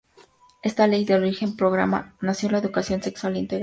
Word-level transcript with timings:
Esta 0.63 0.87
ley 0.87 1.05
da 1.05 1.17
origen 1.17 1.49
al 1.49 1.55
Programa 1.55 2.15
Nacional 2.21 2.61
de 2.61 2.65
Educación 2.69 3.03
Sexual 3.03 3.37
Integral. 3.37 3.59